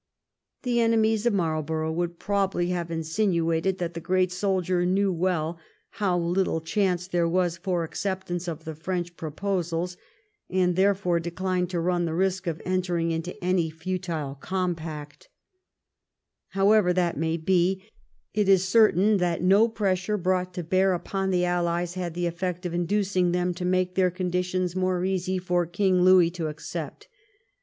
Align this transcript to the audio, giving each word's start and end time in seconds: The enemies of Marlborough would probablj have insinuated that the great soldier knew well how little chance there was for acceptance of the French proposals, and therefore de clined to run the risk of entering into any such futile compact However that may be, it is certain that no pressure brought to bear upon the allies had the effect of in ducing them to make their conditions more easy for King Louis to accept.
The 0.63 0.79
enemies 0.81 1.27
of 1.27 1.33
Marlborough 1.33 1.91
would 1.91 2.17
probablj 2.19 2.69
have 2.69 2.89
insinuated 2.89 3.77
that 3.77 3.93
the 3.93 3.99
great 3.99 4.31
soldier 4.31 4.83
knew 4.83 5.13
well 5.13 5.59
how 5.91 6.17
little 6.17 6.59
chance 6.59 7.05
there 7.05 7.27
was 7.29 7.57
for 7.57 7.83
acceptance 7.83 8.47
of 8.47 8.65
the 8.65 8.73
French 8.73 9.15
proposals, 9.15 9.97
and 10.49 10.75
therefore 10.75 11.19
de 11.19 11.29
clined 11.29 11.69
to 11.69 11.79
run 11.79 12.05
the 12.05 12.15
risk 12.15 12.47
of 12.47 12.59
entering 12.65 13.11
into 13.11 13.35
any 13.45 13.69
such 13.69 13.77
futile 13.77 14.33
compact 14.33 15.29
However 16.47 16.93
that 16.93 17.15
may 17.15 17.37
be, 17.37 17.83
it 18.33 18.49
is 18.49 18.67
certain 18.67 19.17
that 19.17 19.43
no 19.43 19.67
pressure 19.69 20.17
brought 20.17 20.51
to 20.55 20.63
bear 20.63 20.93
upon 20.93 21.29
the 21.29 21.45
allies 21.45 21.93
had 21.93 22.15
the 22.15 22.25
effect 22.25 22.65
of 22.65 22.73
in 22.73 22.87
ducing 22.87 23.33
them 23.33 23.53
to 23.53 23.65
make 23.65 23.93
their 23.93 24.09
conditions 24.09 24.75
more 24.75 25.05
easy 25.05 25.37
for 25.37 25.67
King 25.67 26.01
Louis 26.01 26.31
to 26.31 26.47
accept. 26.47 27.07